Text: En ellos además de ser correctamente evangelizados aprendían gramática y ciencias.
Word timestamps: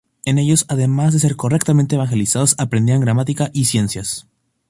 En 0.25 0.39
ellos 0.39 0.65
además 0.67 1.13
de 1.13 1.19
ser 1.19 1.35
correctamente 1.35 1.93
evangelizados 1.93 2.55
aprendían 2.57 3.01
gramática 3.01 3.51
y 3.53 3.65
ciencias. 3.65 4.25